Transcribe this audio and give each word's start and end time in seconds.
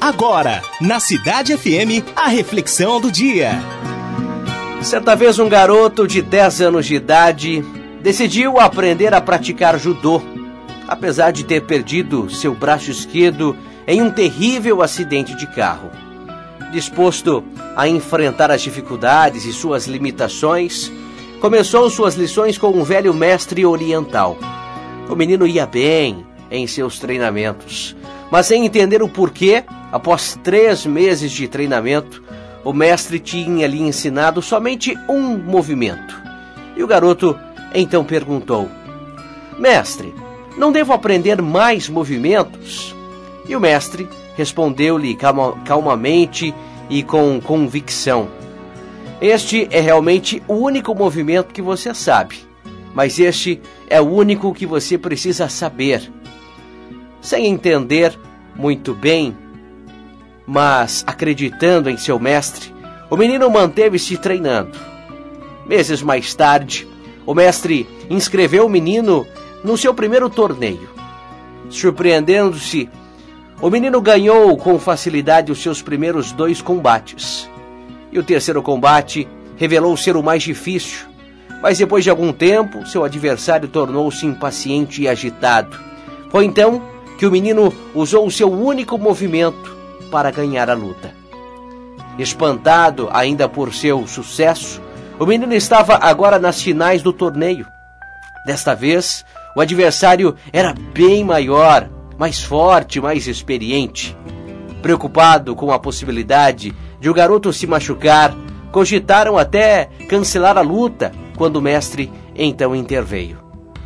Agora, 0.00 0.62
na 0.80 0.98
Cidade 0.98 1.54
FM, 1.54 2.02
a 2.16 2.26
reflexão 2.26 2.98
do 2.98 3.12
dia. 3.12 3.52
Certa 4.82 5.14
vez 5.14 5.38
um 5.38 5.46
garoto 5.46 6.08
de 6.08 6.22
10 6.22 6.62
anos 6.62 6.86
de 6.86 6.94
idade 6.94 7.62
decidiu 8.00 8.58
aprender 8.58 9.12
a 9.12 9.20
praticar 9.20 9.78
judô, 9.78 10.22
apesar 10.88 11.32
de 11.32 11.44
ter 11.44 11.66
perdido 11.66 12.30
seu 12.30 12.54
braço 12.54 12.90
esquerdo 12.90 13.54
em 13.86 14.00
um 14.00 14.10
terrível 14.10 14.80
acidente 14.80 15.34
de 15.34 15.46
carro. 15.46 15.90
Disposto 16.72 17.44
a 17.76 17.86
enfrentar 17.86 18.50
as 18.50 18.62
dificuldades 18.62 19.44
e 19.44 19.52
suas 19.52 19.86
limitações, 19.86 20.90
começou 21.42 21.90
suas 21.90 22.14
lições 22.14 22.56
com 22.56 22.70
um 22.70 22.84
velho 22.84 23.12
mestre 23.12 23.66
oriental. 23.66 24.38
O 25.10 25.14
menino 25.14 25.46
ia 25.46 25.66
bem 25.66 26.24
em 26.50 26.66
seus 26.66 26.98
treinamentos, 26.98 27.94
mas 28.30 28.46
sem 28.46 28.64
entender 28.64 29.02
o 29.02 29.08
porquê, 29.08 29.64
após 29.90 30.38
três 30.42 30.86
meses 30.86 31.32
de 31.32 31.48
treinamento, 31.48 32.22
o 32.64 32.72
mestre 32.72 33.18
tinha 33.18 33.66
lhe 33.66 33.80
ensinado 33.80 34.40
somente 34.40 34.96
um 35.08 35.36
movimento. 35.38 36.20
E 36.76 36.82
o 36.82 36.86
garoto 36.86 37.36
então 37.74 38.04
perguntou: 38.04 38.68
Mestre, 39.58 40.14
não 40.56 40.70
devo 40.70 40.92
aprender 40.92 41.40
mais 41.42 41.88
movimentos? 41.88 42.94
E 43.48 43.56
o 43.56 43.60
mestre 43.60 44.08
respondeu-lhe 44.36 45.14
calma, 45.14 45.52
calmamente 45.64 46.54
e 46.88 47.02
com 47.02 47.40
convicção: 47.40 48.28
Este 49.20 49.68
é 49.70 49.80
realmente 49.80 50.42
o 50.46 50.54
único 50.54 50.94
movimento 50.94 51.52
que 51.52 51.62
você 51.62 51.94
sabe, 51.94 52.46
mas 52.94 53.18
este 53.18 53.60
é 53.88 54.00
o 54.00 54.08
único 54.08 54.54
que 54.54 54.66
você 54.66 54.96
precisa 54.96 55.48
saber. 55.48 56.10
Sem 57.20 57.46
entender 57.46 58.18
muito 58.56 58.94
bem, 58.94 59.36
mas 60.46 61.04
acreditando 61.06 61.90
em 61.90 61.96
seu 61.96 62.18
mestre, 62.18 62.74
o 63.10 63.16
menino 63.16 63.50
manteve-se 63.50 64.16
treinando. 64.16 64.76
Meses 65.66 66.02
mais 66.02 66.34
tarde, 66.34 66.88
o 67.26 67.34
mestre 67.34 67.86
inscreveu 68.08 68.66
o 68.66 68.70
menino 68.70 69.26
no 69.62 69.76
seu 69.76 69.92
primeiro 69.92 70.28
torneio. 70.30 70.88
Surpreendendo-se, 71.68 72.88
o 73.60 73.68
menino 73.68 74.00
ganhou 74.00 74.56
com 74.56 74.78
facilidade 74.78 75.52
os 75.52 75.62
seus 75.62 75.82
primeiros 75.82 76.32
dois 76.32 76.62
combates. 76.62 77.48
E 78.10 78.18
o 78.18 78.22
terceiro 78.22 78.62
combate 78.62 79.28
revelou 79.56 79.96
ser 79.96 80.16
o 80.16 80.22
mais 80.22 80.42
difícil, 80.42 81.06
mas 81.62 81.78
depois 81.78 82.02
de 82.02 82.10
algum 82.10 82.32
tempo, 82.32 82.86
seu 82.86 83.04
adversário 83.04 83.68
tornou-se 83.68 84.24
impaciente 84.24 85.02
e 85.02 85.08
agitado. 85.08 85.78
Foi 86.30 86.44
então 86.44 86.82
que 87.20 87.26
o 87.26 87.30
menino 87.30 87.70
usou 87.94 88.26
o 88.26 88.30
seu 88.30 88.50
único 88.50 88.96
movimento 88.96 89.76
para 90.10 90.30
ganhar 90.30 90.70
a 90.70 90.74
luta. 90.74 91.12
Espantado 92.18 93.10
ainda 93.12 93.46
por 93.46 93.74
seu 93.74 94.06
sucesso, 94.06 94.80
o 95.18 95.26
menino 95.26 95.52
estava 95.52 95.98
agora 96.00 96.38
nas 96.38 96.62
finais 96.62 97.02
do 97.02 97.12
torneio. 97.12 97.66
Desta 98.46 98.74
vez, 98.74 99.22
o 99.54 99.60
adversário 99.60 100.34
era 100.50 100.72
bem 100.94 101.22
maior, 101.22 101.90
mais 102.18 102.42
forte, 102.42 103.02
mais 103.02 103.26
experiente. 103.26 104.16
Preocupado 104.80 105.54
com 105.54 105.70
a 105.70 105.78
possibilidade 105.78 106.74
de 106.98 107.10
o 107.10 107.12
garoto 107.12 107.52
se 107.52 107.66
machucar, 107.66 108.34
cogitaram 108.72 109.36
até 109.36 109.90
cancelar 110.08 110.56
a 110.56 110.62
luta 110.62 111.12
quando 111.36 111.56
o 111.56 111.62
mestre 111.62 112.10
então 112.34 112.74
interveio. 112.74 113.36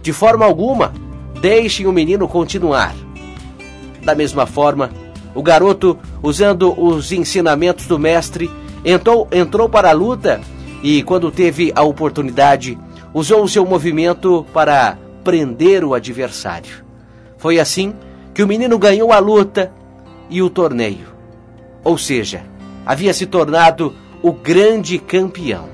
De 0.00 0.14
forma 0.14 0.46
alguma, 0.46 0.94
deixem 1.42 1.86
o 1.86 1.92
menino 1.92 2.26
continuar. 2.26 2.94
Da 4.08 4.14
mesma 4.14 4.46
forma, 4.46 4.88
o 5.34 5.42
garoto, 5.42 5.98
usando 6.22 6.72
os 6.82 7.12
ensinamentos 7.12 7.86
do 7.86 7.98
mestre, 7.98 8.50
entrou, 8.82 9.28
entrou 9.30 9.68
para 9.68 9.90
a 9.90 9.92
luta 9.92 10.40
e, 10.82 11.02
quando 11.02 11.30
teve 11.30 11.70
a 11.76 11.82
oportunidade, 11.82 12.78
usou 13.12 13.42
o 13.42 13.48
seu 13.48 13.66
movimento 13.66 14.46
para 14.50 14.96
prender 15.22 15.84
o 15.84 15.92
adversário. 15.92 16.82
Foi 17.36 17.60
assim 17.60 17.92
que 18.32 18.42
o 18.42 18.48
menino 18.48 18.78
ganhou 18.78 19.12
a 19.12 19.18
luta 19.18 19.70
e 20.30 20.40
o 20.40 20.48
torneio. 20.48 21.08
Ou 21.84 21.98
seja, 21.98 22.44
havia 22.86 23.12
se 23.12 23.26
tornado 23.26 23.94
o 24.22 24.32
grande 24.32 24.98
campeão. 24.98 25.68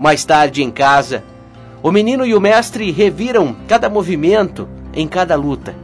Mais 0.00 0.24
tarde 0.24 0.62
em 0.62 0.70
casa, 0.70 1.22
o 1.82 1.92
menino 1.92 2.24
e 2.24 2.34
o 2.34 2.40
mestre 2.40 2.90
reviram 2.90 3.54
cada 3.68 3.90
movimento 3.90 4.66
em 4.94 5.06
cada 5.06 5.36
luta. 5.36 5.74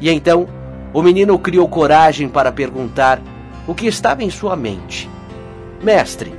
E 0.00 0.08
então 0.08 0.61
o 0.92 1.02
menino 1.02 1.38
criou 1.38 1.66
coragem 1.68 2.28
para 2.28 2.52
perguntar 2.52 3.20
o 3.66 3.74
que 3.74 3.86
estava 3.86 4.22
em 4.22 4.30
sua 4.30 4.54
mente. 4.54 5.08
Mestre, 5.82 6.32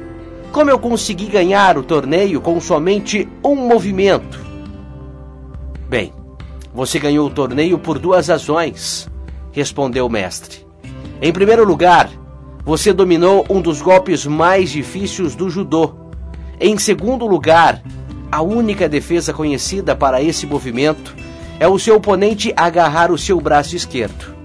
como 0.52 0.70
eu 0.70 0.78
consegui 0.78 1.26
ganhar 1.26 1.78
o 1.78 1.84
torneio 1.84 2.40
com 2.40 2.60
somente 2.62 3.28
um 3.44 3.56
movimento? 3.56 4.40
Bem, 5.90 6.14
você 6.74 7.00
ganhou 7.00 7.28
o 7.28 7.32
torneio 7.32 7.80
por 7.80 7.98
duas 7.98 8.28
razões, 8.28 9.10
respondeu 9.52 10.06
o 10.06 10.10
mestre. 10.10 10.66
Em 11.22 11.32
primeiro 11.32 11.66
lugar, 11.66 12.10
você 12.64 12.94
dominou 12.94 13.46
um 13.50 13.62
dos 13.62 13.82
golpes 13.82 14.26
mais 14.26 14.70
difíceis 14.70 15.36
do 15.36 15.50
judô. 15.50 15.94
Em 16.60 16.78
segundo 16.78 17.26
lugar, 17.26 17.82
a 18.32 18.42
única 18.42 18.88
defesa 18.88 19.34
conhecida 19.34 19.96
para 19.96 20.22
esse 20.22 20.46
movimento 20.46 21.16
é 21.60 21.68
o 21.68 21.80
seu 21.80 21.96
oponente 21.96 22.54
agarrar 22.56 23.12
o 23.12 23.18
seu 23.18 23.40
braço 23.40 23.76
esquerdo 23.76 24.43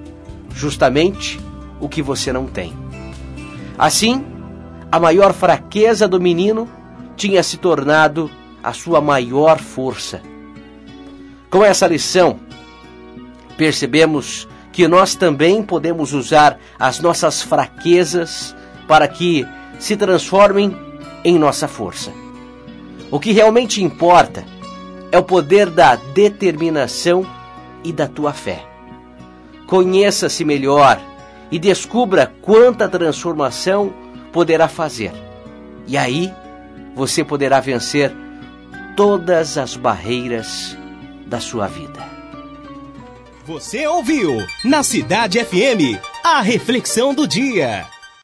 justamente 0.59 1.39
o 1.81 1.89
que 1.89 2.03
você 2.03 2.33
não 2.33 2.47
tem. 2.47 2.77
Assim, 3.79 4.25
a 4.91 4.99
maior 4.99 5.33
fraqueza 5.33 6.09
do 6.09 6.21
menino 6.21 6.69
tinha 7.17 7.45
se 7.45 7.59
tornado 7.59 8.29
a 8.63 8.73
sua 8.73 9.01
maior 9.01 9.61
força. 9.61 10.21
Com 11.49 11.65
essa 11.65 11.87
lição, 11.87 12.41
percebemos 13.57 14.49
que 14.73 14.89
nós 14.89 15.15
também 15.15 15.63
podemos 15.63 16.13
usar 16.13 16.59
as 16.77 16.99
nossas 16.99 17.41
fraquezas 17.41 18.55
para 18.89 19.07
que 19.07 19.47
se 19.79 19.97
transformem 19.97 20.77
em 21.25 21.39
nossa 21.39 21.69
força. 21.69 22.13
O 23.13 23.21
que 23.21 23.31
realmente 23.31 23.83
importa 23.83 24.45
é 25.13 25.19
o 25.19 25.23
poder 25.23 25.71
da 25.71 25.95
determinação 25.95 27.25
e 27.85 27.93
da 27.93 28.09
tua 28.09 28.33
fé. 28.33 28.78
Conheça-se 29.69 30.47
melhor 30.47 30.99
e 31.51 31.59
descubra 31.59 32.33
quanta 32.41 32.89
transformação 32.89 33.93
poderá 34.33 34.67
fazer. 34.67 35.13
E 35.87 35.95
aí 35.95 36.33
você 36.95 37.23
poderá 37.23 37.61
vencer 37.61 38.11
todas 38.97 39.59
as 39.59 39.77
barreiras 39.77 40.75
da 41.27 41.39
sua 41.39 41.67
vida. 41.67 42.03
Você 43.45 43.87
ouviu 43.87 44.39
na 44.65 44.83
Cidade 44.83 45.39
FM 45.45 46.01
a 46.25 46.41
reflexão 46.41 47.13
do 47.13 47.29
dia. 47.29 47.87